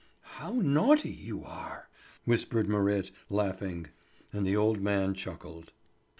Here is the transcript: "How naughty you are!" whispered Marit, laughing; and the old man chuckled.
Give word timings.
"How 0.41 0.53
naughty 0.53 1.11
you 1.11 1.43
are!" 1.43 1.87
whispered 2.25 2.67
Marit, 2.67 3.11
laughing; 3.29 3.89
and 4.33 4.47
the 4.47 4.55
old 4.57 4.81
man 4.81 5.13
chuckled. 5.13 5.73